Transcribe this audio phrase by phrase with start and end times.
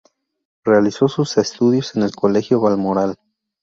[0.63, 3.19] Realizó sus estudios en el Colegio Balmoral.